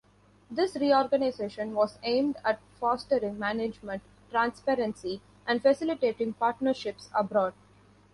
[0.49, 7.53] This reorganization was aimed at fostering management transparency and facilitating partnerships abroad.